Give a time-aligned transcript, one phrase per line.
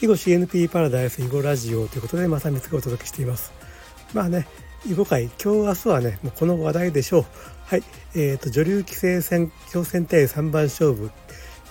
[0.00, 3.52] 囲碁 CNP パラダイス囲碁ラジオということでまさみつがお届けしています。
[4.14, 4.46] まあね
[4.86, 7.24] 囲碁界今日明日はねもうこの話題でしょう。
[7.66, 7.82] はい
[8.14, 11.10] えーと、女流棋聖戦挑戦対3番勝負、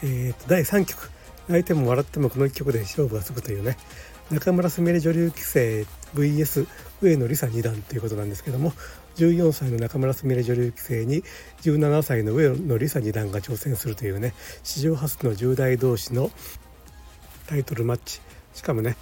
[0.04, 1.10] えーと、第3局。
[1.48, 3.78] 泣いても笑ってもこの1局で勝負がつくというね。
[4.30, 6.68] 中村すみれ女流棋聖 VS
[7.02, 8.74] 上野梨沙二段ということなんですけども
[9.16, 11.24] 14歳の中村すみれ女流棋聖に
[11.62, 16.30] 17歳の上野梨沙二段が挑戦するというね史上初の10代同士の
[17.48, 18.22] タイトルマッチ
[18.54, 18.98] しかもね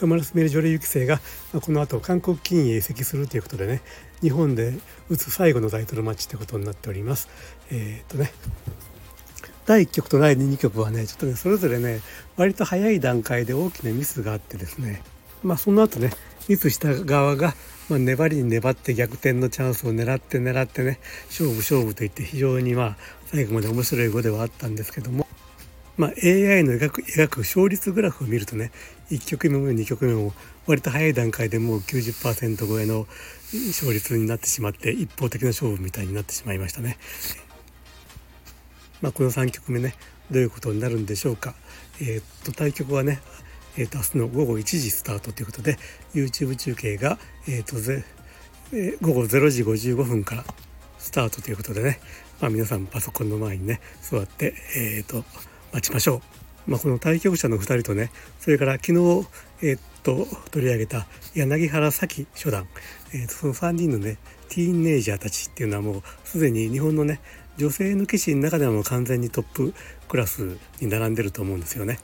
[0.00, 1.20] 中村すみれ女流棋聖が
[1.52, 3.82] この後韓国金へ移籍するということでね
[4.22, 4.74] 日本で
[5.08, 7.28] 打つ最後のタイトルマッチということになっております。
[7.70, 8.32] えー、っとね
[9.66, 12.00] 第1局と第2局はねちょっとねそれぞれね
[12.36, 15.02] 割と早い段階で大きなミスがあってですね
[15.42, 16.10] まあその後ね
[16.48, 17.54] ミスした側が、
[17.88, 20.98] まあ、粘りに粘って逆転のチャンスを狙って狙ってね
[21.28, 25.26] 勝負勝負といって非常にまあ最後まで面白い碁ではあったんですけども
[26.00, 28.72] まあ、AI の描く描く勝率グラフを見るとね
[29.10, 30.32] 1局目も2局目も
[30.66, 33.06] 割と早い段階でもう90%超えの
[33.68, 36.96] 勝率になってしまって一方的な勝負みたいになってしまいましたね。
[39.02, 39.94] まあ、この3局目ね
[40.30, 41.54] どういうことになるんでしょうか。
[42.00, 43.20] えー、っと対局はね、
[43.76, 45.76] えー、っと明日の午後1時スタートということで
[46.14, 48.04] YouTube 中継が、えー、っとぜ、
[48.72, 50.44] え、午後0時55分から
[50.98, 52.00] スタートということでね、
[52.40, 55.24] まあ、皆さんパソコンの前にね座って、え、っと
[55.72, 56.70] 待ちましょう。
[56.70, 59.26] まあ、この対局者の2人とねそれから昨日、
[59.62, 62.68] えー、っと取り上げた柳原咲初段、
[63.12, 64.18] えー、とその3人のね
[64.48, 67.20] ティーンネイジャーたちっていうのはもうすでに日本のね
[67.56, 69.74] 女性の棋士の中ではもう完全にトップ
[70.08, 71.98] クラスに並んでると思うんですよね。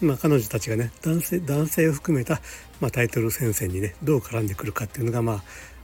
[0.00, 2.40] まあ、彼女たちがね男性男性を含めた、
[2.80, 5.42] まあ、タイトル戦線にねどう絡んでくるかっていうのが、まあ、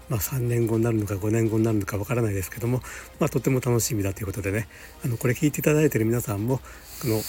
[0.08, 2.80] まあ、3年後になるのか5年後になるのかわからないですけども、
[3.18, 4.68] まあ、とても楽しみだということでね
[5.04, 6.58] あのこれ聞いていただいてる皆さんも
[7.02, 7.20] この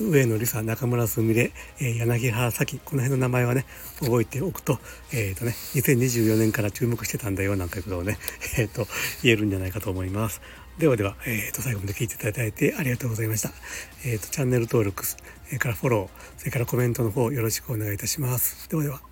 [0.00, 3.66] 上野梨沙中村すみれ、え、柳原咲この辺の名前はね
[4.00, 4.78] 覚えておくと,、
[5.12, 8.18] えーとね、2024年から注目してたんだよなんていうことをね、
[8.58, 8.86] えーと、
[9.22, 10.40] 言えるんじゃないかと思います。
[10.78, 13.52] ではでは、えーと、最後まで聞いていただいてありがとうございました。
[14.04, 15.16] えー、とチャンネル登録、そ
[15.50, 18.68] れからフォロー、それからコメントの方よろしくお願いいたします。
[18.70, 19.11] ではでは。